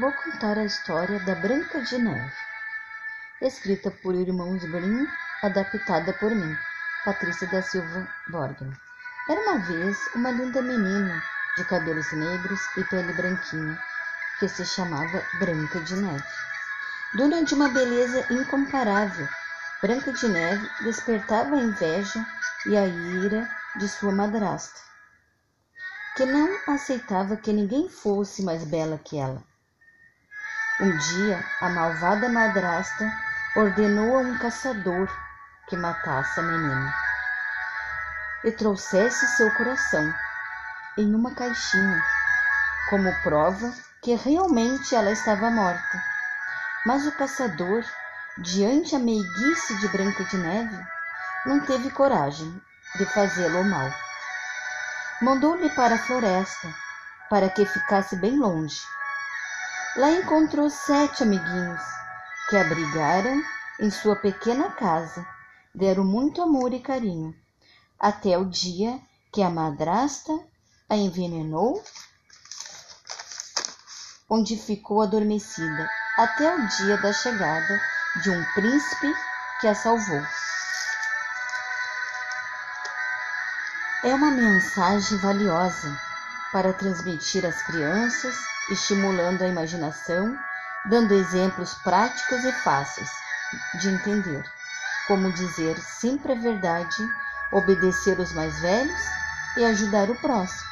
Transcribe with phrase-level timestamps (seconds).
[0.00, 2.32] Vou contar a história da Branca de Neve,
[3.42, 5.06] escrita por Irmãos Grimm,
[5.42, 6.56] adaptada por mim,
[7.04, 8.72] Patrícia da Silva Borgman.
[9.28, 11.22] Era uma vez uma linda menina
[11.58, 13.78] de cabelos negros e pele branquinha,
[14.40, 16.24] que se chamava Branca de Neve.
[17.14, 19.28] Dona de uma beleza incomparável,
[19.82, 22.26] Branca de Neve despertava a inveja
[22.64, 23.46] e a ira
[23.76, 24.80] de sua madrasta,
[26.16, 29.51] que não aceitava que ninguém fosse mais bela que ela.
[30.80, 33.12] Um dia, a malvada madrasta
[33.54, 35.06] ordenou a um caçador
[35.68, 36.94] que matasse a menina
[38.42, 40.12] e trouxesse seu coração
[40.96, 42.02] em uma caixinha,
[42.88, 46.02] como prova que realmente ela estava morta.
[46.86, 47.84] Mas o caçador,
[48.38, 50.86] diante a meiguice de Branca de Neve,
[51.44, 52.60] não teve coragem
[52.96, 53.92] de fazê-lo mal.
[55.20, 56.74] Mandou-lhe para a floresta,
[57.28, 58.80] para que ficasse bem longe
[59.94, 61.82] Lá encontrou sete amiguinhos
[62.48, 63.42] que abrigaram
[63.78, 65.26] em sua pequena casa,
[65.74, 67.34] deram muito amor e carinho,
[68.00, 68.98] até o dia
[69.30, 70.32] que a madrasta
[70.88, 71.84] a envenenou,
[74.30, 77.78] onde ficou adormecida, até o dia da chegada
[78.22, 79.14] de um príncipe
[79.60, 80.22] que a salvou.
[84.02, 86.11] É uma mensagem valiosa
[86.52, 88.36] para transmitir às crianças
[88.70, 90.38] estimulando a imaginação,
[90.84, 93.10] dando exemplos práticos e fáceis
[93.80, 94.44] de entender,
[95.06, 97.08] como dizer sempre a verdade,
[97.50, 99.00] obedecer os mais velhos
[99.56, 100.71] e ajudar o próximo.